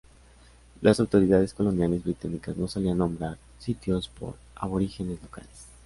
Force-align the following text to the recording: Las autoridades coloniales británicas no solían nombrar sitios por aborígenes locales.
Las 0.81 0.99
autoridades 0.99 1.53
coloniales 1.53 2.03
británicas 2.03 2.57
no 2.57 2.67
solían 2.67 2.97
nombrar 2.97 3.37
sitios 3.59 4.09
por 4.09 4.33
aborígenes 4.55 5.21
locales. 5.21 5.67